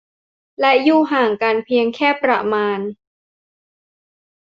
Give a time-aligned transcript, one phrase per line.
[0.59, 2.79] และอยู่ห่างกันเพียงแค่ประมาณ